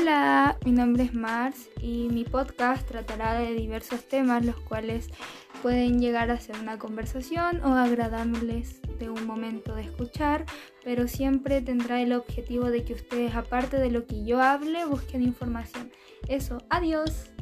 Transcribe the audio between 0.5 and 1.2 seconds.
mi nombre es